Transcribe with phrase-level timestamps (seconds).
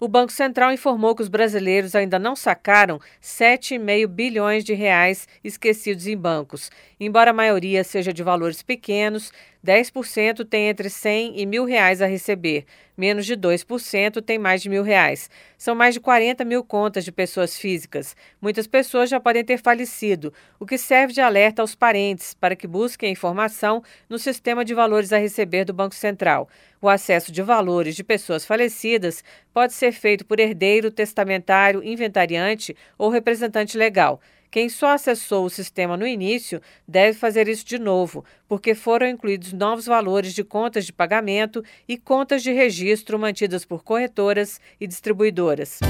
[0.00, 6.06] O Banco Central informou que os brasileiros ainda não sacaram 7,5 bilhões de reais esquecidos
[6.06, 6.70] em bancos.
[7.00, 9.32] Embora a maioria seja de valores pequenos,
[9.64, 12.64] 10% tem entre 100 e mil reais a receber.
[12.96, 15.30] Menos de 2% tem mais de mil reais.
[15.56, 18.16] São mais de 40 mil contas de pessoas físicas.
[18.40, 22.66] Muitas pessoas já podem ter falecido, o que serve de alerta aos parentes para que
[22.66, 26.48] busquem informação no sistema de valores a receber do Banco Central.
[26.80, 33.10] O acesso de valores de pessoas falecidas pode ser feito por herdeiro, testamentário, inventariante ou
[33.10, 34.20] representante legal.
[34.50, 39.52] Quem só acessou o sistema no início deve fazer isso de novo, porque foram incluídos
[39.52, 45.80] novos valores de contas de pagamento e contas de registro mantidas por corretoras e distribuidoras.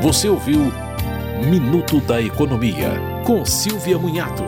[0.00, 0.60] Você ouviu
[1.50, 2.90] Minuto da Economia,
[3.26, 4.44] com Silvia Munhato.